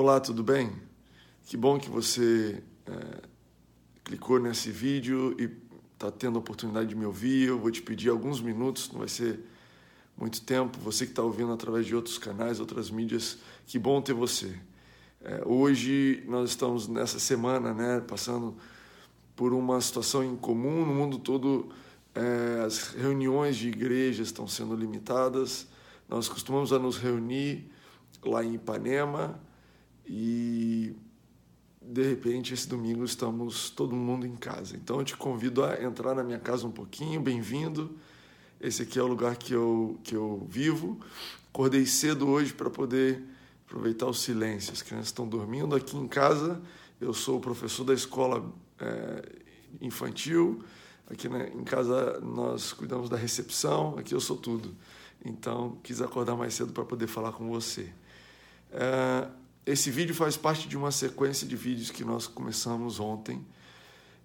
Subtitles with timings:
[0.00, 0.70] Olá, tudo bem?
[1.42, 3.20] Que bom que você é,
[4.04, 5.50] clicou nesse vídeo e
[5.92, 7.48] está tendo a oportunidade de me ouvir.
[7.48, 9.40] Eu vou te pedir alguns minutos, não vai ser
[10.16, 10.78] muito tempo.
[10.78, 14.54] Você que está ouvindo através de outros canais, outras mídias, que bom ter você.
[15.20, 18.56] É, hoje nós estamos nessa semana, né, passando
[19.34, 21.70] por uma situação incomum no mundo todo.
[22.14, 25.66] É, as reuniões de igrejas estão sendo limitadas.
[26.08, 27.68] Nós costumamos a nos reunir
[28.22, 29.47] lá em Ipanema
[30.08, 30.96] e
[31.82, 34.76] de repente esse domingo estamos todo mundo em casa.
[34.76, 37.96] Então eu te convido a entrar na minha casa um pouquinho, bem-vindo.
[38.60, 40.98] Esse aqui é o lugar que eu, que eu vivo.
[41.52, 43.22] Acordei cedo hoje para poder
[43.66, 44.72] aproveitar o silêncio.
[44.72, 46.60] As crianças estão dormindo aqui em casa.
[47.00, 49.22] Eu sou o professor da escola é,
[49.80, 50.64] infantil.
[51.10, 53.96] Aqui né, em casa nós cuidamos da recepção.
[53.98, 54.74] Aqui eu sou tudo.
[55.24, 57.92] Então quis acordar mais cedo para poder falar com você.
[58.72, 59.28] É,
[59.68, 63.44] esse vídeo faz parte de uma sequência de vídeos que nós começamos ontem.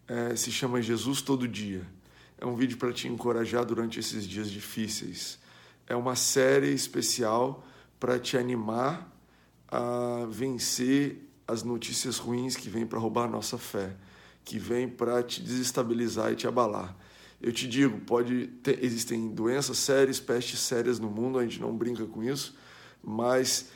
[0.07, 1.85] É, se chama Jesus Todo Dia.
[2.37, 5.37] É um vídeo para te encorajar durante esses dias difíceis.
[5.85, 7.65] É uma série especial
[7.99, 9.11] para te animar
[9.67, 13.97] a vencer as notícias ruins que vêm para roubar a nossa fé,
[14.45, 16.95] que vêm para te desestabilizar e te abalar.
[17.41, 21.75] Eu te digo, pode ter, existem doenças sérias, pestes sérias no mundo, a gente não
[21.75, 22.55] brinca com isso,
[23.03, 23.72] mas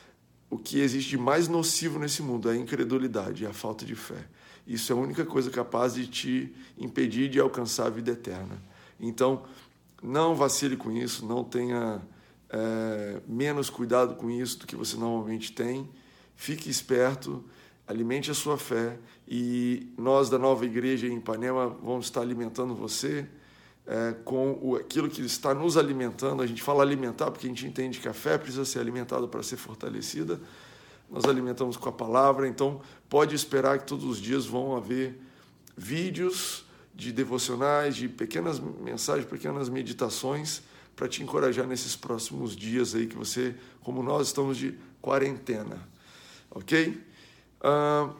[0.50, 3.96] o que existe de mais nocivo nesse mundo é a incredulidade, é a falta de
[3.96, 4.28] fé.
[4.66, 8.62] Isso é a única coisa capaz de te impedir de alcançar a vida eterna.
[9.00, 9.44] Então,
[10.02, 12.02] não vacile com isso, não tenha
[12.50, 15.90] é, menos cuidado com isso do que você normalmente tem.
[16.36, 17.44] Fique esperto,
[17.88, 23.28] alimente a sua fé e nós da nova igreja em Ipanema vamos estar alimentando você
[23.88, 26.44] é, com o, aquilo que está nos alimentando.
[26.44, 29.42] A gente fala alimentar porque a gente entende que a fé precisa ser alimentada para
[29.42, 30.40] ser fortalecida.
[31.10, 35.18] Nós alimentamos com a palavra, então pode esperar que todos os dias vão haver
[35.76, 40.62] vídeos de devocionais, de pequenas mensagens, pequenas meditações
[40.96, 45.88] para te encorajar nesses próximos dias aí que você, como nós, estamos de quarentena,
[46.50, 47.00] ok?
[47.62, 48.14] Uh,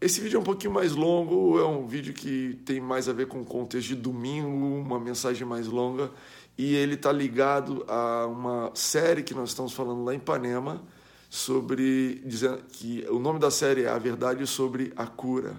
[0.00, 3.26] esse vídeo é um pouquinho mais longo, é um vídeo que tem mais a ver
[3.26, 6.12] com o contexto de domingo, uma mensagem mais longa,
[6.56, 10.84] e ele está ligado a uma série que nós estamos falando lá em Ipanema,
[11.28, 15.56] sobre dizendo que o nome da série é A Verdade sobre a Cura.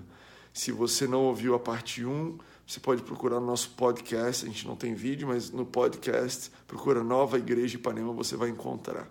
[0.53, 4.65] Se você não ouviu a parte 1, você pode procurar no nosso podcast, a gente
[4.65, 9.07] não tem vídeo, mas no podcast, procura Nova Igreja Ipanema, você vai encontrar.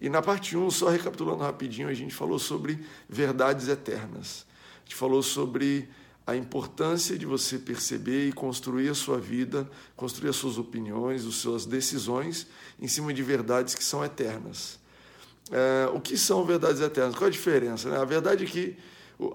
[0.00, 4.45] E na parte 1, só recapitulando rapidinho, a gente falou sobre verdades eternas
[4.86, 5.88] gente falou sobre
[6.24, 11.34] a importância de você perceber e construir a sua vida, construir as suas opiniões, as
[11.34, 12.46] suas decisões
[12.80, 14.78] em cima de verdades que são eternas.
[15.50, 17.14] É, o que são verdades eternas?
[17.14, 17.88] Qual a diferença?
[17.90, 17.96] Né?
[17.96, 18.76] A verdade é que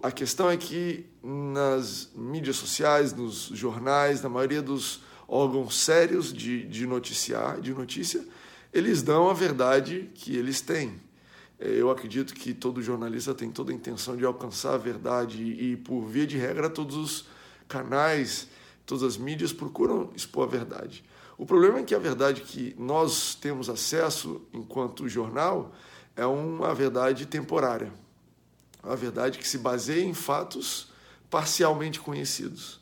[0.01, 6.65] a questão é que nas mídias sociais, nos jornais, na maioria dos órgãos sérios de,
[6.67, 8.25] de noticiar, de notícia,
[8.73, 10.95] eles dão a verdade que eles têm.
[11.63, 16.07] Eu acredito que todo jornalista tem toda a intenção de alcançar a verdade e, por
[16.07, 17.25] via de regra, todos os
[17.67, 18.47] canais,
[18.83, 21.03] todas as mídias procuram expor a verdade.
[21.37, 25.71] O problema é que a verdade que nós temos acesso enquanto jornal
[26.15, 27.93] é uma verdade temporária,
[28.83, 30.91] uma verdade que se baseia em fatos
[31.29, 32.81] parcialmente conhecidos.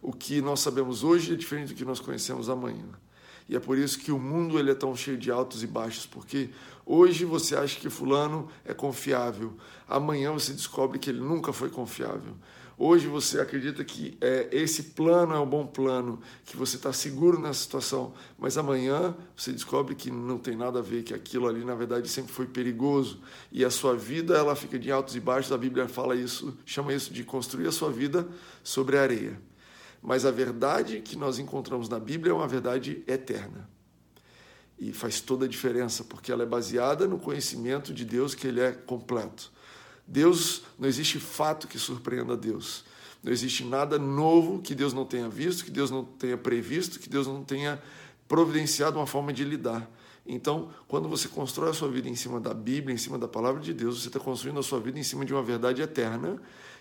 [0.00, 2.86] O que nós sabemos hoje é diferente do que nós conhecemos amanhã.
[3.48, 6.06] E é por isso que o mundo ele é tão cheio de altos e baixos,
[6.06, 6.50] porque
[6.90, 9.56] hoje você acha que fulano é confiável,
[9.88, 12.34] amanhã você descobre que ele nunca foi confiável.
[12.82, 17.38] Hoje você acredita que é, esse plano é um bom plano, que você está seguro
[17.38, 21.62] nessa situação, mas amanhã você descobre que não tem nada a ver, que aquilo ali
[21.62, 23.20] na verdade sempre foi perigoso
[23.52, 25.52] e a sua vida ela fica de altos e baixos.
[25.52, 28.26] A Bíblia fala isso, chama isso de construir a sua vida
[28.64, 29.38] sobre a areia.
[30.02, 33.68] Mas a verdade que nós encontramos na Bíblia é uma verdade eterna.
[34.80, 38.60] E faz toda a diferença, porque ela é baseada no conhecimento de Deus, que ele
[38.60, 39.52] é completo.
[40.06, 42.84] Deus, não existe fato que surpreenda Deus.
[43.22, 47.08] Não existe nada novo que Deus não tenha visto, que Deus não tenha previsto, que
[47.08, 47.80] Deus não tenha
[48.26, 49.88] providenciado uma forma de lidar.
[50.26, 53.60] Então, quando você constrói a sua vida em cima da Bíblia, em cima da palavra
[53.60, 56.40] de Deus, você está construindo a sua vida em cima de uma verdade eterna,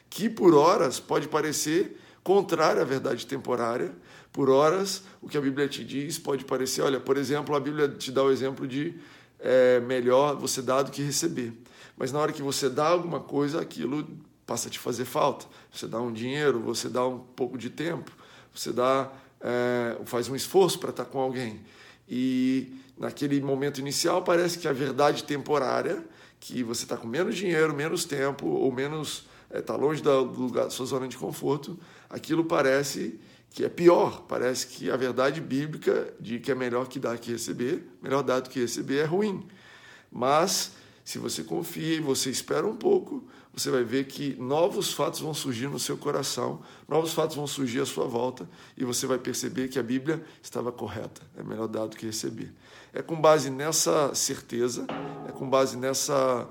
[0.10, 3.94] que por horas pode parecer contrária à verdade temporária.
[4.32, 7.88] Por horas, o que a Bíblia te diz pode parecer, olha, por exemplo, a Bíblia
[7.88, 8.96] te dá o exemplo de
[9.40, 11.54] é, melhor você dar do que receber.
[11.98, 14.08] Mas na hora que você dá alguma coisa, aquilo
[14.46, 15.46] passa a te fazer falta.
[15.72, 18.12] Você dá um dinheiro, você dá um pouco de tempo,
[18.54, 19.12] você dá,
[19.42, 21.60] é, faz um esforço para estar com alguém.
[22.08, 26.04] E naquele momento inicial parece que a verdade temporária
[26.40, 30.66] que você está com menos dinheiro, menos tempo ou menos está é, longe do lugar,
[30.66, 31.78] da sua zona de conforto,
[32.10, 33.20] aquilo parece
[33.52, 34.26] que é pior.
[34.28, 38.40] Parece que a verdade bíblica de que é melhor que dar que receber, melhor dar
[38.40, 39.48] do que receber é ruim.
[40.12, 40.72] Mas
[41.04, 45.34] se você confia e você espera um pouco, você vai ver que novos fatos vão
[45.34, 48.48] surgir no seu coração, novos fatos vão surgir à sua volta
[48.78, 51.22] e você vai perceber que a Bíblia estava correta.
[51.36, 52.54] É melhor dar do que receber.
[52.94, 54.86] É com base nessa certeza,
[55.28, 56.48] é com base nessa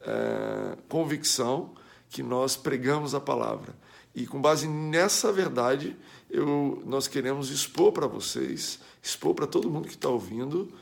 [0.00, 1.74] é, convicção
[2.08, 3.74] que nós pregamos a palavra.
[4.18, 5.96] E com base nessa verdade,
[6.28, 10.72] eu, nós queremos expor para vocês, expor para todo mundo que está ouvindo,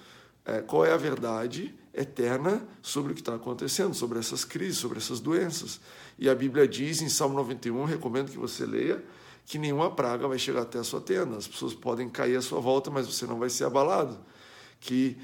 [0.43, 4.97] é, qual é a verdade eterna sobre o que está acontecendo, sobre essas crises, sobre
[4.97, 5.79] essas doenças.
[6.19, 9.05] E a Bíblia diz em Salmo 91, recomendo que você leia,
[9.45, 11.37] que nenhuma praga vai chegar até a sua tenda.
[11.37, 14.19] As pessoas podem cair à sua volta, mas você não vai ser abalado.
[14.81, 15.15] Que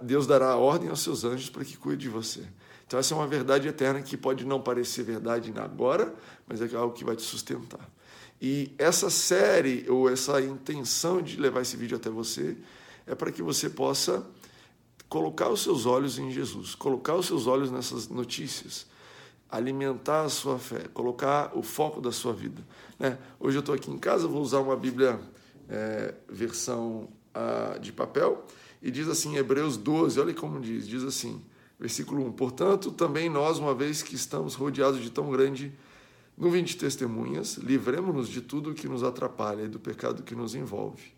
[0.00, 2.42] Deus dará ordem aos seus anjos para que cuide de você.
[2.90, 6.12] Então, essa é uma verdade eterna que pode não parecer verdade agora,
[6.44, 7.88] mas é algo que vai te sustentar.
[8.42, 12.56] E essa série, ou essa intenção de levar esse vídeo até você,
[13.06, 14.26] é para que você possa
[15.08, 18.88] colocar os seus olhos em Jesus, colocar os seus olhos nessas notícias,
[19.48, 22.60] alimentar a sua fé, colocar o foco da sua vida.
[22.98, 23.16] Né?
[23.38, 25.20] Hoje eu estou aqui em casa, vou usar uma Bíblia
[25.68, 28.44] é, versão ah, de papel,
[28.82, 31.40] e diz assim, Hebreus 12, olha como diz, diz assim,
[31.80, 35.72] Versículo 1: Portanto, também nós, uma vez que estamos rodeados de tão grande
[36.36, 41.14] nuvem de testemunhas, livremos-nos de tudo que nos atrapalha e do pecado que nos envolve,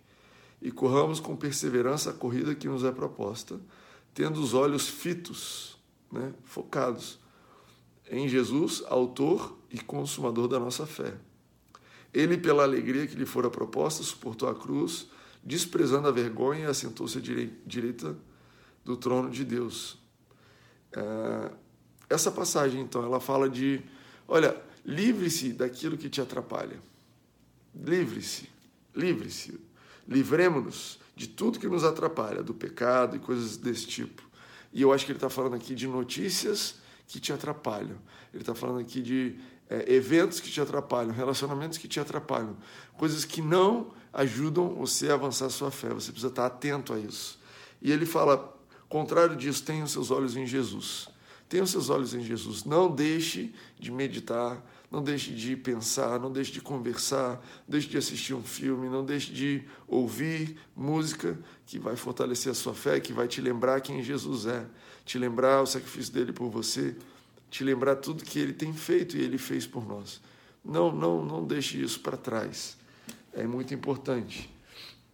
[0.61, 3.61] e corramos com perseverança a corrida que nos é proposta,
[4.14, 5.76] tendo os olhos fitos,
[6.11, 7.19] né, focados
[8.08, 11.15] em Jesus, autor e consumador da nossa fé.
[12.12, 15.08] Ele, pela alegria que lhe fora proposta, suportou a cruz,
[15.43, 18.17] desprezando a vergonha, e assentou-se à direita
[18.85, 20.01] do trono de Deus.
[20.94, 21.50] É,
[22.09, 23.81] essa passagem, então, ela fala de:
[24.29, 26.79] olha, livre-se daquilo que te atrapalha.
[27.75, 28.49] Livre-se,
[28.94, 29.59] livre-se.
[30.06, 34.23] Livremos-nos de tudo que nos atrapalha, do pecado e coisas desse tipo.
[34.73, 37.99] E eu acho que ele está falando aqui de notícias que te atrapalham.
[38.33, 39.37] Ele está falando aqui de
[39.69, 42.56] é, eventos que te atrapalham, relacionamentos que te atrapalham,
[42.97, 45.89] coisas que não ajudam você a avançar a sua fé.
[45.89, 47.39] Você precisa estar atento a isso.
[47.81, 48.55] E ele fala:
[48.93, 51.09] contrário disso, tenha os seus olhos em Jesus.
[51.49, 52.65] Tenha os seus olhos em Jesus.
[52.65, 57.97] Não deixe de meditar, não deixe de pensar, não deixe de conversar, não deixe de
[57.97, 63.15] assistir um filme, não deixe de ouvir música que vai fortalecer a sua fé, que
[63.15, 64.67] vai te lembrar quem Jesus é,
[65.06, 66.94] te lembrar o sacrifício dele por você,
[67.50, 70.21] te lembrar tudo que ele tem feito e ele fez por nós.
[70.62, 72.77] Não, não, não deixe isso para trás.
[73.33, 74.55] É muito importante,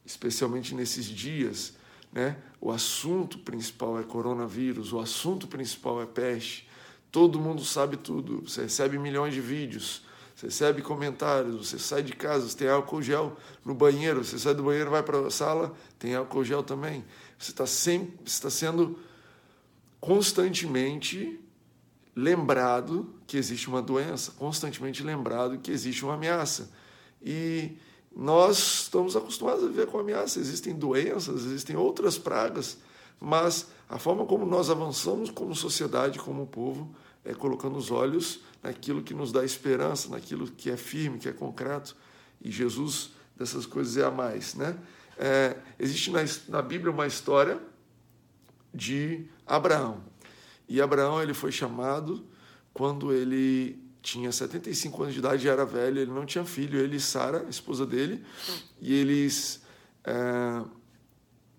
[0.05, 1.78] especialmente nesses dias
[2.13, 2.37] né?
[2.61, 6.69] O assunto principal é coronavírus, o assunto principal é peste.
[7.11, 8.43] Todo mundo sabe tudo.
[8.49, 10.03] Você recebe milhões de vídeos,
[10.35, 14.63] você recebe comentários, você sai de casa, tem álcool gel no banheiro, você sai do
[14.63, 17.05] banheiro, vai para a sala, tem álcool gel também.
[17.39, 18.99] Você está sempre está sendo
[20.01, 21.41] constantemente
[22.15, 26.71] lembrado que existe uma doença, constantemente lembrado que existe uma ameaça.
[27.23, 27.77] E
[28.15, 32.79] nós estamos acostumados a viver com ameaças, existem doenças, existem outras pragas,
[33.21, 36.95] mas a forma como nós avançamos como sociedade, como povo,
[37.25, 41.33] é colocando os olhos naquilo que nos dá esperança, naquilo que é firme, que é
[41.33, 41.97] concreto,
[42.41, 44.55] e Jesus dessas coisas é a mais.
[44.55, 44.77] Né?
[45.17, 47.61] É, existe na, na Bíblia uma história
[48.73, 50.03] de Abraão,
[50.69, 52.25] e Abraão ele foi chamado
[52.75, 56.97] quando ele tinha 75 anos de idade, já era velho, ele não tinha filho, ele
[56.97, 58.25] e Sara, a esposa dele,
[58.81, 59.61] e eles
[60.03, 60.63] é,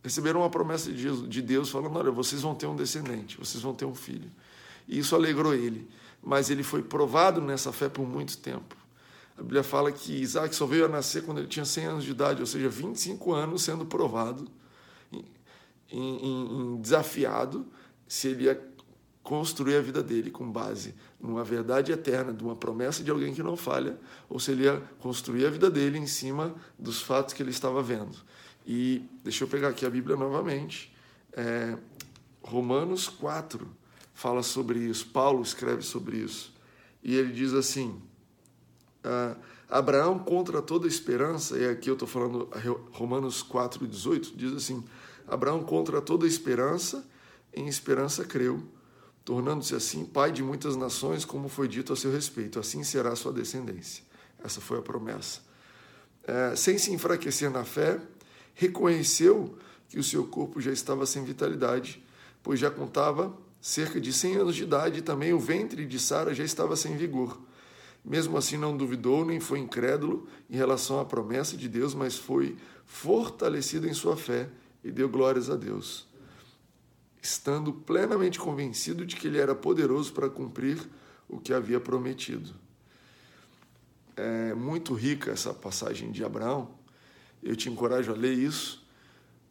[0.03, 3.85] receberam uma promessa de Deus falando: olha, vocês vão ter um descendente, vocês vão ter
[3.85, 4.29] um filho.
[4.87, 5.87] E isso alegrou ele,
[6.23, 8.75] mas ele foi provado nessa fé por muito tempo.
[9.37, 12.11] A Bíblia fala que Isaac só veio a nascer quando ele tinha 100 anos de
[12.11, 14.49] idade, ou seja, 25 anos sendo provado,
[15.11, 15.23] em,
[15.91, 17.65] em, em desafiado,
[18.07, 18.68] se ele ia
[19.23, 23.43] construir a vida dele com base numa verdade eterna, de uma promessa de alguém que
[23.43, 23.99] não falha,
[24.29, 27.81] ou se ele ia construir a vida dele em cima dos fatos que ele estava
[27.81, 28.17] vendo.
[28.65, 30.93] E deixa eu pegar aqui a Bíblia novamente.
[31.33, 31.77] É,
[32.41, 33.67] Romanos 4
[34.13, 36.53] fala sobre isso, Paulo escreve sobre isso.
[37.03, 38.01] E ele diz assim:
[39.03, 39.35] ah,
[39.69, 42.49] Abraão, contra toda esperança, e aqui eu estou falando
[42.91, 44.83] Romanos 4, 18, diz assim:
[45.27, 47.07] Abraão, contra toda esperança,
[47.53, 48.63] em esperança creu
[49.29, 52.59] tornando-se assim pai de muitas nações, como foi dito a seu respeito.
[52.59, 54.03] Assim será a sua descendência.
[54.43, 55.41] Essa foi a promessa.
[56.23, 58.01] É, sem se enfraquecer na fé,
[58.55, 59.55] reconheceu
[59.87, 62.03] que o seu corpo já estava sem vitalidade,
[62.41, 63.31] pois já contava
[63.61, 66.97] cerca de 100 anos de idade, e também o ventre de Sara já estava sem
[66.97, 67.39] vigor.
[68.03, 72.57] Mesmo assim, não duvidou nem foi incrédulo em relação à promessa de Deus, mas foi
[72.83, 74.49] fortalecido em sua fé
[74.83, 76.07] e deu glórias a Deus,
[77.21, 80.79] estando plenamente convencido de que ele era poderoso para cumprir
[81.27, 82.53] o que havia prometido.
[84.15, 86.69] É muito rica essa passagem de Abraão.
[87.41, 88.85] Eu te encorajo a ler isso,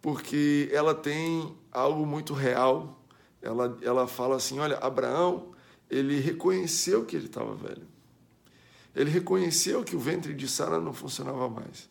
[0.02, 3.02] porque ela tem algo muito real.
[3.40, 5.52] Ela, ela fala assim: olha, Abraão,
[5.90, 7.86] ele reconheceu que ele estava velho.
[8.94, 11.88] Ele reconheceu que o ventre de Sara não funcionava mais.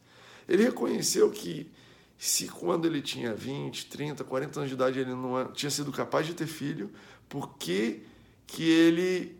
[0.47, 1.71] Ele reconheceu que
[2.17, 6.25] se quando ele tinha 20, 30, 40 anos de idade ele não tinha sido capaz
[6.25, 6.89] de ter filho,
[7.29, 8.03] por que,
[8.47, 9.37] que ele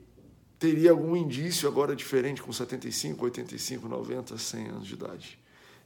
[0.59, 5.39] teria algum indício agora diferente com 75, 85, 90, 100 anos de idade?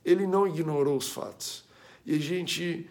[0.04, 1.64] Ele não ignorou os fatos.
[2.06, 2.90] E a gente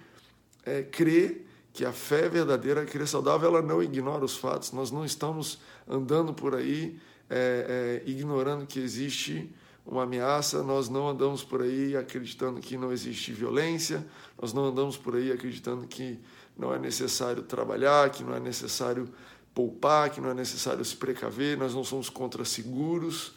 [0.64, 1.42] é, crê
[1.72, 4.72] que a fé verdadeira, a crer saudável, ela não ignora os fatos.
[4.72, 9.50] Nós não estamos andando por aí é, é, ignorando que existe
[9.90, 14.06] uma ameaça, nós não andamos por aí acreditando que não existe violência,
[14.40, 16.20] nós não andamos por aí acreditando que
[16.56, 19.08] não é necessário trabalhar, que não é necessário
[19.52, 23.32] poupar, que não é necessário se precaver, nós não somos contra seguros,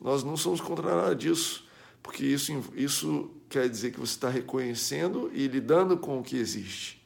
[0.00, 1.66] nós não somos contra nada disso,
[2.00, 7.04] porque isso, isso quer dizer que você está reconhecendo e lidando com o que existe.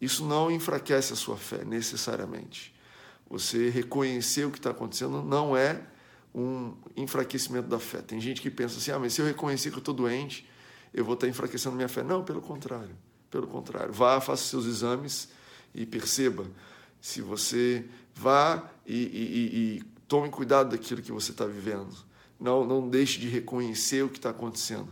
[0.00, 2.74] Isso não enfraquece a sua fé, necessariamente.
[3.28, 5.82] Você reconhecer o que está acontecendo não é
[6.36, 8.02] um enfraquecimento da fé.
[8.02, 10.46] Tem gente que pensa assim: ah, mas se eu reconhecer que eu estou doente,
[10.92, 12.02] eu vou estar tá enfraquecendo minha fé.
[12.02, 12.94] Não, pelo contrário.
[13.30, 13.92] Pelo contrário.
[13.92, 15.30] Vá, faça seus exames
[15.74, 16.46] e perceba
[17.00, 21.96] se você vá e, e, e, e tome cuidado daquilo que você está vivendo.
[22.38, 24.88] Não, não deixe de reconhecer o que está acontecendo.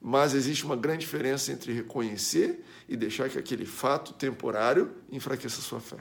[0.00, 5.80] Mas existe uma grande diferença entre reconhecer e deixar que aquele fato temporário enfraqueça sua
[5.80, 5.98] fé.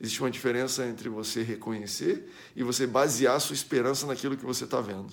[0.00, 2.26] Existe uma diferença entre você reconhecer
[2.56, 5.12] e você basear sua esperança naquilo que você está vendo.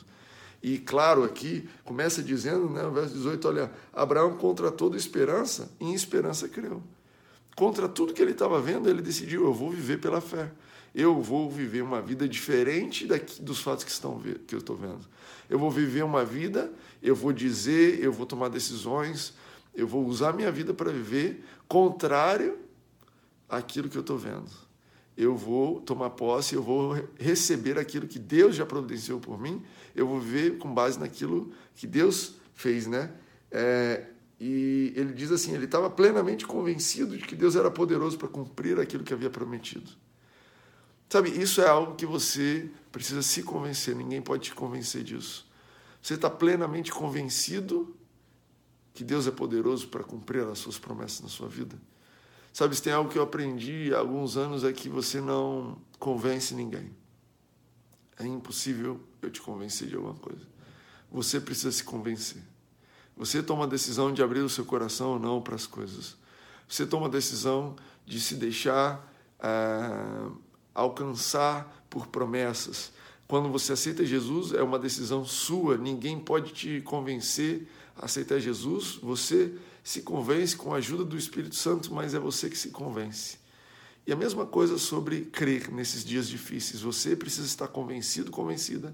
[0.64, 6.48] E claro, aqui começa dizendo, né, verso 18, olha, Abraão contra toda esperança, em esperança
[6.48, 6.82] creu.
[7.54, 10.52] Contra tudo que ele estava vendo, ele decidiu, eu vou viver pela fé.
[10.96, 15.06] Eu vou viver uma vida diferente daqui, dos fatos que, estão, que eu estou vendo.
[15.50, 16.72] Eu vou viver uma vida,
[17.04, 19.34] eu vou dizer, eu vou tomar decisões,
[19.76, 22.58] eu vou usar minha vida para viver contrário
[23.50, 24.67] àquilo que eu estou vendo
[25.18, 29.64] eu vou tomar posse, eu vou receber aquilo que Deus já providenciou por mim,
[29.96, 33.12] eu vou viver com base naquilo que Deus fez, né?
[33.50, 34.06] É,
[34.40, 38.80] e ele diz assim: ele estava plenamente convencido de que Deus era poderoso para cumprir
[38.80, 39.90] aquilo que havia prometido.
[41.10, 45.48] Sabe, isso é algo que você precisa se convencer, ninguém pode te convencer disso.
[46.02, 47.96] Você está plenamente convencido
[48.94, 51.80] que Deus é poderoso para cumprir as suas promessas na sua vida?
[52.58, 56.56] Sabe, se tem algo que eu aprendi há alguns anos é que você não convence
[56.56, 56.90] ninguém.
[58.18, 60.42] É impossível eu te convencer de alguma coisa.
[61.12, 62.42] Você precisa se convencer.
[63.16, 66.18] Você toma a decisão de abrir o seu coração ou não para as coisas.
[66.68, 67.76] Você toma a decisão
[68.08, 69.08] de se deixar
[69.40, 70.32] é,
[70.74, 72.92] alcançar por promessas.
[73.28, 75.78] Quando você aceita Jesus, é uma decisão sua.
[75.78, 78.96] Ninguém pode te convencer a aceitar Jesus.
[78.96, 79.56] Você
[79.88, 83.38] se convence com a ajuda do Espírito Santo, mas é você que se convence.
[84.06, 86.82] E a mesma coisa sobre crer nesses dias difíceis.
[86.82, 88.94] Você precisa estar convencido, convencida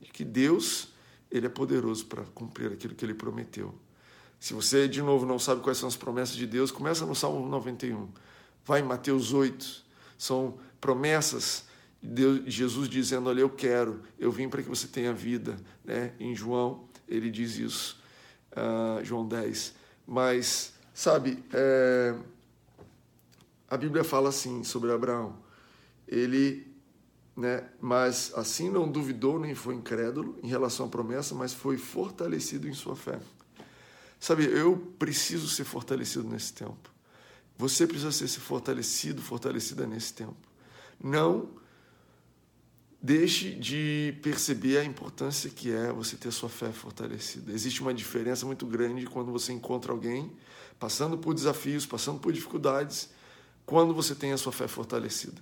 [0.00, 0.92] de que Deus,
[1.28, 3.74] ele é poderoso para cumprir aquilo que ele prometeu.
[4.38, 7.44] Se você de novo não sabe quais são as promessas de Deus, começa no Salmo
[7.48, 8.08] 91.
[8.64, 9.84] Vai em Mateus 8.
[10.16, 11.64] São promessas
[12.00, 16.12] de Deus, Jesus dizendo: "Olha, eu quero, eu vim para que você tenha vida", né?
[16.20, 18.00] Em João, ele diz isso.
[18.52, 19.77] Uh, João 10.
[20.10, 22.14] Mas, sabe, é...
[23.68, 25.36] a Bíblia fala assim sobre Abraão.
[26.06, 26.66] Ele,
[27.36, 32.66] né, mas assim não duvidou nem foi incrédulo em relação à promessa, mas foi fortalecido
[32.66, 33.20] em sua fé.
[34.18, 36.90] Sabe, eu preciso ser fortalecido nesse tempo.
[37.58, 40.36] Você precisa ser fortalecido, fortalecida nesse tempo.
[40.98, 41.50] Não
[43.00, 47.52] Deixe de perceber a importância que é você ter sua fé fortalecida.
[47.52, 50.32] Existe uma diferença muito grande quando você encontra alguém
[50.78, 53.10] passando por desafios, passando por dificuldades,
[53.66, 55.40] quando você tem a sua fé fortalecida.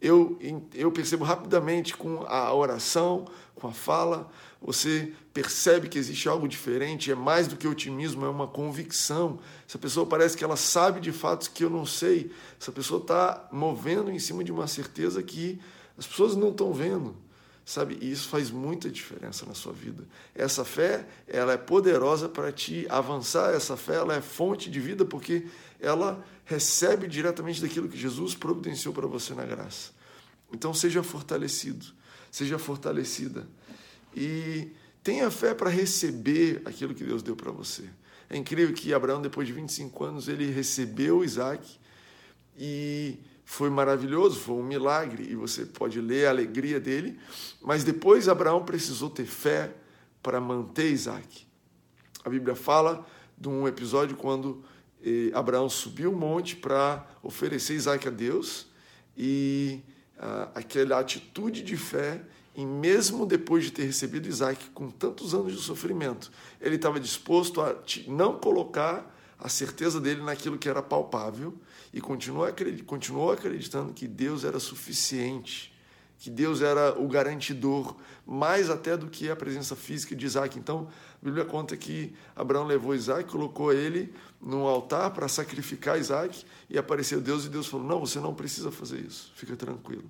[0.00, 0.38] Eu,
[0.74, 7.10] eu percebo rapidamente com a oração, com a fala, você percebe que existe algo diferente,
[7.10, 9.38] é mais do que otimismo, é uma convicção.
[9.66, 12.30] Essa pessoa parece que ela sabe de fatos que eu não sei.
[12.60, 15.58] Essa pessoa está movendo em cima de uma certeza que
[15.98, 17.16] as pessoas não estão vendo.
[17.64, 17.98] sabe?
[18.00, 20.04] E isso faz muita diferença na sua vida.
[20.34, 23.52] Essa fé, ela é poderosa para te avançar.
[23.52, 25.46] Essa fé, ela é fonte de vida porque
[25.80, 29.90] ela recebe diretamente daquilo que Jesus providenciou para você na graça.
[30.52, 31.84] Então seja fortalecido,
[32.30, 33.48] seja fortalecida
[34.14, 34.70] e
[35.02, 37.84] tenha fé para receber aquilo que Deus deu para você.
[38.30, 41.78] É incrível que Abraão, depois de 25 anos, ele recebeu Isaac
[42.58, 47.16] e foi maravilhoso, foi um milagre, e você pode ler a alegria dele,
[47.62, 49.72] mas depois Abraão precisou ter fé
[50.20, 51.46] para manter Isaac.
[52.24, 53.06] A Bíblia fala
[53.38, 54.64] de um episódio quando
[55.00, 58.66] eh, Abraão subiu o monte para oferecer Isaac a Deus,
[59.16, 59.80] e
[60.18, 62.20] ah, aquela atitude de fé,
[62.52, 67.60] e mesmo depois de ter recebido Isaac com tantos anos de sofrimento, ele estava disposto
[67.60, 67.76] a
[68.08, 71.54] não colocar a certeza dele naquilo que era palpável
[71.96, 75.74] e continuou, acreditando que Deus era suficiente,
[76.18, 80.58] que Deus era o garantidor, mais até do que a presença física de Isaac.
[80.58, 80.88] Então,
[81.22, 86.76] a Bíblia conta que Abraão levou Isaac, colocou ele num altar para sacrificar Isaac e
[86.76, 90.04] apareceu Deus e Deus falou: Não, você não precisa fazer isso, fica tranquilo.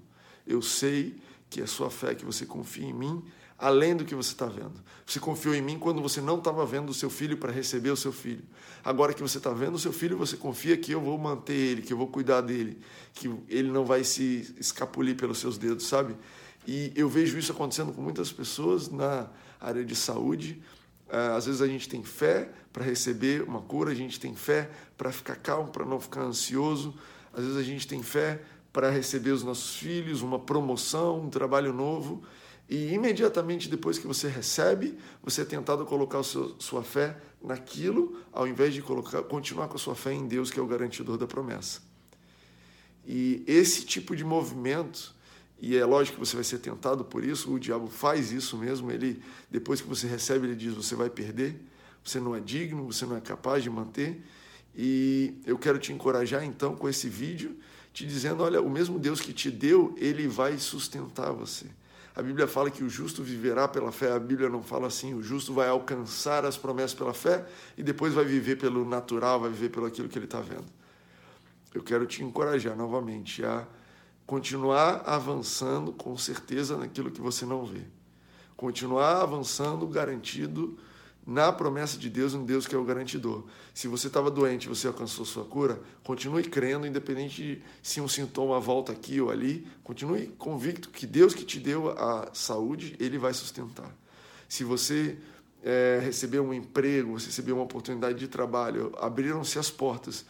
[0.45, 1.15] Eu sei
[1.49, 3.23] que é sua fé, que você confia em mim,
[3.59, 4.75] além do que você está vendo.
[5.07, 7.97] Você confiou em mim quando você não estava vendo o seu filho para receber o
[7.97, 8.45] seu filho.
[8.85, 11.83] Agora que você está vendo o seu filho, você confia que eu vou manter ele,
[11.83, 12.79] que eu vou cuidar dele,
[13.15, 16.15] que ele não vai se escapulir pelos seus dedos, sabe?
[16.67, 19.29] E eu vejo isso acontecendo com muitas pessoas na
[19.61, 20.61] área de saúde.
[21.09, 24.69] Ah, às vezes a gente tem fé para receber uma cura, a gente tem fé
[24.99, 26.95] para ficar calmo, para não ficar ansioso.
[27.33, 31.73] Às vezes a gente tem fé para receber os nossos filhos, uma promoção, um trabalho
[31.73, 32.23] novo.
[32.69, 38.47] E imediatamente depois que você recebe, você é tentado colocar seu, sua fé naquilo, ao
[38.47, 41.27] invés de colocar, continuar com a sua fé em Deus, que é o garantidor da
[41.27, 41.81] promessa.
[43.07, 45.15] E esse tipo de movimento,
[45.61, 48.91] e é lógico que você vai ser tentado por isso, o diabo faz isso mesmo,
[48.91, 51.55] ele depois que você recebe, ele diz: você vai perder,
[52.05, 54.25] você não é digno, você não é capaz de manter.
[54.75, 57.57] E eu quero te encorajar então com esse vídeo,
[57.93, 61.67] te dizendo: olha, o mesmo Deus que te deu, ele vai sustentar você.
[62.17, 65.23] A Bíblia fala que o justo viverá pela fé, a Bíblia não fala assim, o
[65.23, 69.69] justo vai alcançar as promessas pela fé e depois vai viver pelo natural, vai viver
[69.69, 70.65] pelo aquilo que ele está vendo.
[71.75, 73.67] Eu quero te encorajar novamente a
[74.27, 77.83] continuar avançando com certeza naquilo que você não vê.
[78.57, 80.79] Continuar avançando garantido
[81.27, 83.45] na promessa de Deus, em Deus que é o garantidor.
[83.75, 88.61] Se você estava doente, você alcançou sua cura, continue crendo, independente de se um sintoma
[88.61, 93.35] volta aqui ou ali, continue convicto que Deus que te deu a saúde, Ele vai
[93.35, 93.93] sustentar.
[94.49, 95.19] Se você
[95.65, 100.25] é, recebeu um emprego, você recebeu uma oportunidade de trabalho, abriram-se as portas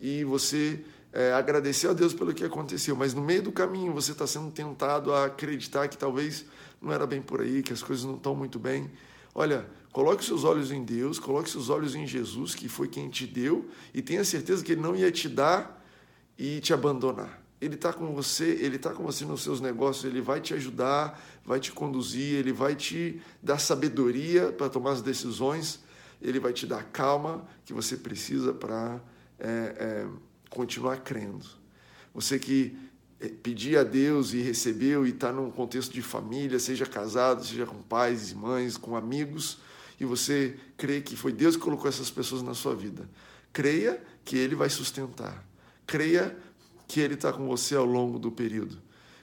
[0.00, 4.12] e você é, agradeceu a Deus pelo que aconteceu, mas no meio do caminho você
[4.12, 6.44] está sendo tentado a acreditar que talvez
[6.80, 8.88] não era bem por aí, que as coisas não estão muito bem.
[9.34, 9.66] Olha,
[9.98, 13.68] Coloque seus olhos em Deus, coloque seus olhos em Jesus, que foi quem te deu,
[13.92, 15.84] e tenha certeza que Ele não ia te dar
[16.38, 17.42] e te abandonar.
[17.60, 21.20] Ele está com você, Ele está com você nos seus negócios, Ele vai te ajudar,
[21.44, 25.80] vai te conduzir, Ele vai te dar sabedoria para tomar as decisões,
[26.22, 29.00] Ele vai te dar calma que você precisa para
[29.36, 30.06] é, é,
[30.48, 31.44] continuar crendo.
[32.14, 32.78] Você que
[33.18, 37.66] é, pedir a Deus e recebeu e está num contexto de família, seja casado, seja
[37.66, 39.58] com pais e mães, com amigos,
[40.00, 43.08] e você crê que foi Deus que colocou essas pessoas na sua vida.
[43.52, 45.44] Creia que Ele vai sustentar.
[45.86, 46.36] Creia
[46.86, 48.78] que Ele está com você ao longo do período.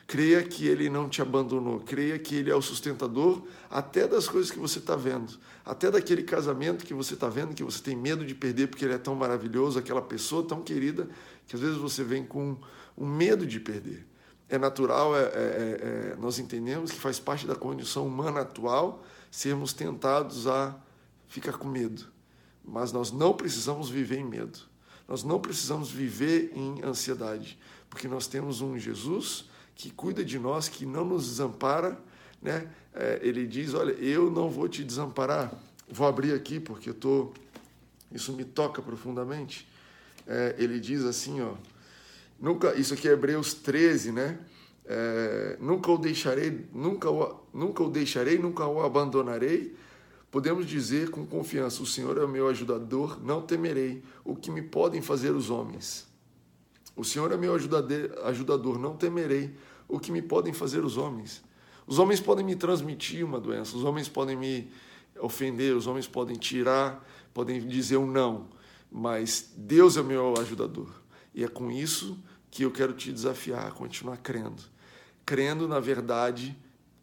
[0.07, 1.79] Creia que Ele não te abandonou.
[1.79, 5.39] Creia que Ele é o sustentador até das coisas que você está vendo.
[5.63, 8.93] Até daquele casamento que você está vendo, que você tem medo de perder porque ele
[8.93, 11.07] é tão maravilhoso, aquela pessoa tão querida,
[11.47, 12.55] que às vezes você vem com
[12.95, 14.05] um medo de perder.
[14.47, 19.03] É natural, é, é, é, é nós entendemos que faz parte da condição humana atual
[19.35, 20.73] sermos tentados a
[21.27, 22.05] ficar com medo.
[22.63, 24.59] Mas nós não precisamos viver em medo.
[25.09, 30.69] Nós não precisamos viver em ansiedade, porque nós temos um Jesus que cuida de nós,
[30.69, 31.99] que não nos desampara.
[32.41, 32.71] Né?
[32.93, 35.51] É, ele diz: Olha, eu não vou te desamparar.
[35.89, 37.33] Vou abrir aqui porque eu tô,
[38.13, 39.67] isso me toca profundamente.
[40.25, 41.55] É, ele diz assim: ó,
[42.39, 44.39] nunca, isso aqui é Hebreus 13, né?
[44.87, 49.75] É, nunca o deixarei, nunca o, nunca o deixarei, nunca o abandonarei.
[50.29, 55.01] Podemos dizer com confiança: O Senhor é meu ajudador, não temerei o que me podem
[55.01, 56.07] fazer os homens.
[56.95, 59.55] O Senhor é meu ajudador, não temerei
[59.87, 61.43] o que me podem fazer os homens.
[61.87, 64.71] Os homens podem me transmitir uma doença, os homens podem me
[65.19, 68.47] ofender, os homens podem tirar, podem dizer um não,
[68.91, 70.89] mas Deus é meu ajudador.
[71.33, 72.17] E é com isso
[72.49, 74.74] que eu quero te desafiar a continuar crendo
[75.25, 76.55] crendo na verdade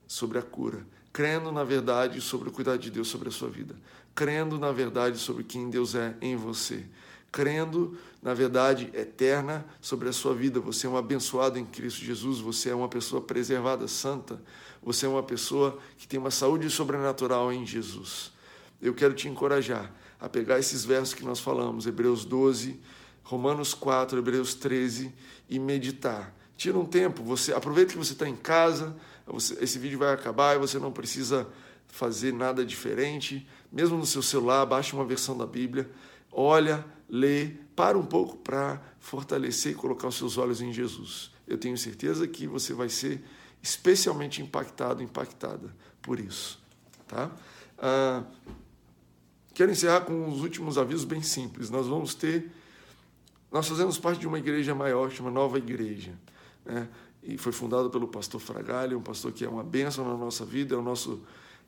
[0.06, 3.74] sobre a cura, crendo na verdade sobre o cuidado de Deus sobre a sua vida,
[4.14, 6.84] crendo na verdade sobre quem Deus é em você,
[7.32, 10.60] crendo na verdade eterna sobre a sua vida.
[10.60, 14.40] Você é um abençoado em Cristo Jesus, você é uma pessoa preservada, santa,
[14.82, 18.32] você é uma pessoa que tem uma saúde sobrenatural em Jesus.
[18.80, 22.78] Eu quero te encorajar a pegar esses versos que nós falamos, Hebreus 12,
[23.24, 25.12] Romanos 4, Hebreus 13,
[25.48, 26.34] e meditar.
[26.62, 28.94] Tira um tempo, você aproveita que você está em casa,
[29.26, 31.48] você, esse vídeo vai acabar e você não precisa
[31.88, 33.44] fazer nada diferente.
[33.72, 35.90] Mesmo no seu celular, baixe uma versão da Bíblia,
[36.30, 41.32] olha, lê, para um pouco para fortalecer e colocar os seus olhos em Jesus.
[41.48, 43.20] Eu tenho certeza que você vai ser
[43.60, 46.62] especialmente impactado, impactada por isso.
[47.08, 47.28] Tá?
[47.76, 48.22] Ah,
[49.52, 51.70] Quero encerrar com os últimos avisos bem simples.
[51.70, 52.52] Nós vamos ter.
[53.50, 56.16] Nós fazemos parte de uma igreja maior, chama Nova Igreja.
[56.64, 56.88] Né?
[57.22, 60.74] E foi fundada pelo pastor Fragalho, um pastor que é uma bênção na nossa vida,
[60.74, 61.22] é o nosso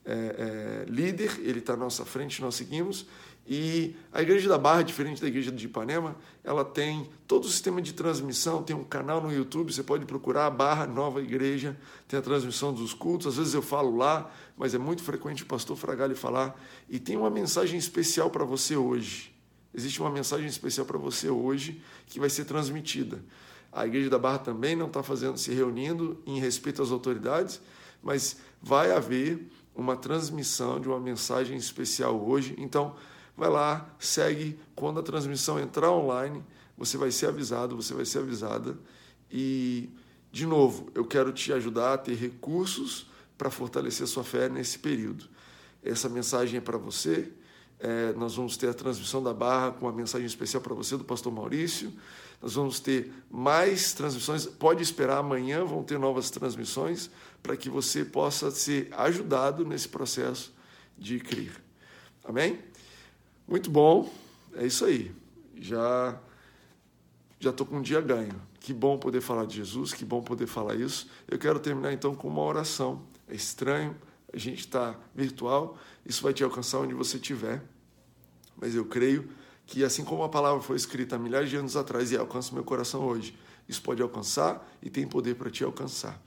[0.04, 3.07] é, é, líder, ele está à nossa frente, nós seguimos.
[3.46, 7.80] E a Igreja da Barra, diferente da Igreja de Ipanema, ela tem todo o sistema
[7.80, 11.76] de transmissão, tem um canal no YouTube, você pode procurar Barra Nova Igreja,
[12.09, 15.46] tem a transmissão dos cultos, às vezes eu falo lá, mas é muito frequente o
[15.46, 16.59] pastor Fragalho falar.
[16.88, 19.35] E tem uma mensagem especial para você hoje.
[19.74, 23.22] Existe uma mensagem especial para você hoje que vai ser transmitida.
[23.74, 27.60] A Igreja da Barra também não está fazendo, se reunindo em respeito às autoridades,
[28.00, 32.54] mas vai haver uma transmissão de uma mensagem especial hoje.
[32.56, 32.94] Então,
[33.37, 34.56] vai lá, segue.
[34.76, 36.40] Quando a transmissão entrar online,
[36.78, 38.78] você vai ser avisado, você vai ser avisada.
[39.28, 39.90] E,
[40.30, 45.24] de novo, eu quero te ajudar a ter recursos para fortalecer sua fé nesse período.
[45.82, 47.32] Essa mensagem é para você.
[47.80, 51.04] É, nós vamos ter a transmissão da barra com uma mensagem especial para você do
[51.04, 51.92] pastor Maurício.
[52.44, 54.44] Nós vamos ter mais transmissões.
[54.44, 57.11] Pode esperar, amanhã vão ter novas transmissões
[57.42, 60.52] para que você possa ser ajudado nesse processo
[60.98, 61.52] de crer.
[62.22, 62.59] Amém?
[63.48, 64.12] Muito bom,
[64.57, 65.11] é isso aí.
[65.57, 66.20] Já
[67.40, 68.38] já estou com um dia ganho.
[68.61, 71.09] Que bom poder falar de Jesus, que bom poder falar isso.
[71.26, 73.07] Eu quero terminar então com uma oração.
[73.26, 73.96] É estranho,
[74.30, 77.62] a gente está virtual, isso vai te alcançar onde você estiver.
[78.54, 79.30] Mas eu creio
[79.66, 82.64] que assim como a palavra foi escrita há milhares de anos atrás e alcança meu
[82.64, 83.37] coração hoje,
[83.68, 86.20] isso pode alcançar e tem poder para te alcançar.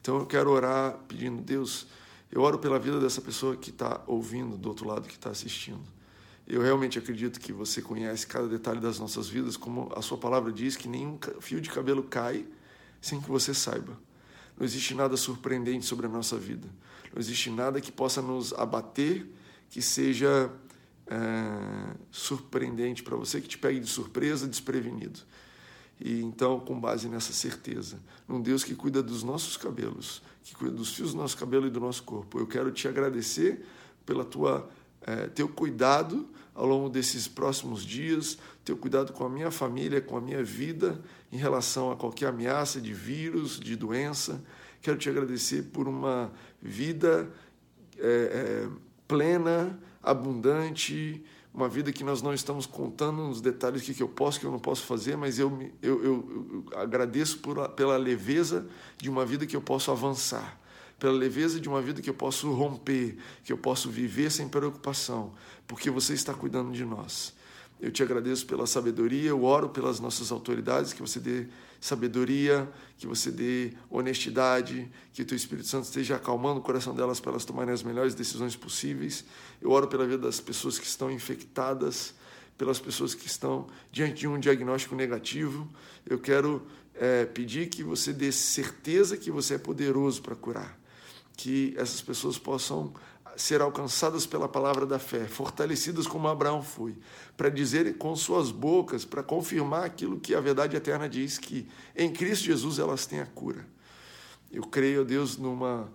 [0.00, 1.86] Então eu quero orar pedindo, Deus,
[2.30, 5.82] eu oro pela vida dessa pessoa que está ouvindo do outro lado, que está assistindo.
[6.46, 10.50] Eu realmente acredito que você conhece cada detalhe das nossas vidas, como a sua palavra
[10.50, 12.46] diz, que nenhum fio de cabelo cai
[13.02, 13.98] sem que você saiba.
[14.56, 16.66] Não existe nada surpreendente sobre a nossa vida.
[17.12, 19.26] Não existe nada que possa nos abater
[19.68, 20.50] que seja
[21.10, 25.20] é, surpreendente para você, que te pegue de surpresa, desprevenido.
[26.00, 30.74] E então, com base nessa certeza, num Deus que cuida dos nossos cabelos, que cuida
[30.74, 33.64] dos fios do nosso cabelo e do nosso corpo, eu quero te agradecer
[34.06, 34.68] pela tua
[35.02, 40.16] é, teu cuidado ao longo desses próximos dias, teu cuidado com a minha família, com
[40.16, 41.00] a minha vida,
[41.32, 44.42] em relação a qualquer ameaça de vírus, de doença.
[44.82, 47.30] Quero te agradecer por uma vida
[47.96, 48.08] é,
[48.66, 48.68] é,
[49.06, 54.38] plena, abundante, uma vida que nós não estamos contando nos detalhes que, que eu posso,
[54.38, 55.50] que eu não posso fazer, mas eu,
[55.82, 60.58] eu, eu, eu agradeço por, pela leveza de uma vida que eu posso avançar
[60.98, 65.32] pela leveza de uma vida que eu posso romper, que eu posso viver sem preocupação,
[65.66, 67.34] porque você está cuidando de nós.
[67.80, 71.46] Eu te agradeço pela sabedoria, eu oro pelas nossas autoridades, que você dê
[71.80, 77.20] sabedoria, que você dê honestidade, que o teu Espírito Santo esteja acalmando o coração delas
[77.20, 79.24] para elas tomarem as melhores decisões possíveis.
[79.60, 82.14] Eu oro pela vida das pessoas que estão infectadas,
[82.56, 85.68] pelas pessoas que estão diante de um diagnóstico negativo.
[86.04, 90.78] Eu quero é, pedir que você dê certeza que você é poderoso para curar
[91.38, 92.92] que essas pessoas possam
[93.38, 96.96] ser alcançadas pela palavra da fé, fortalecidas como Abraão foi,
[97.36, 102.12] para dizerem com suas bocas, para confirmar aquilo que a verdade eterna diz, que em
[102.12, 103.64] Cristo Jesus elas têm a cura.
[104.50, 105.88] Eu creio, Deus, numa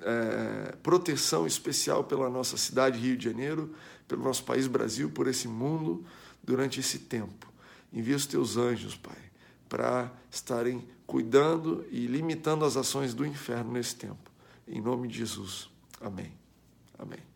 [0.00, 3.74] é, proteção especial pela nossa cidade, Rio de Janeiro,
[4.06, 6.06] pelo nosso país, Brasil, por esse mundo,
[6.42, 7.46] durante esse tempo.
[7.92, 9.18] Envia os teus anjos, Pai,
[9.68, 14.30] para estarem cuidando e limitando as ações do inferno nesse tempo.
[14.66, 15.68] Em nome de Jesus.
[16.00, 16.47] Amém.
[16.98, 17.27] Amém.